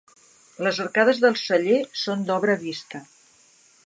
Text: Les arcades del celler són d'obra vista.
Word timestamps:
Les 0.67 0.77
arcades 0.85 1.19
del 1.25 1.37
celler 1.43 1.77
són 2.05 2.23
d'obra 2.31 2.57
vista. 2.65 3.03